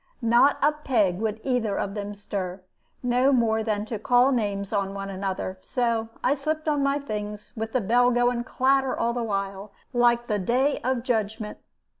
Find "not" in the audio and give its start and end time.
0.23-0.57